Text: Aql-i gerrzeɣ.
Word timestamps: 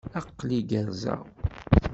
Aql-i 0.19 0.59
gerrzeɣ. 0.69 1.21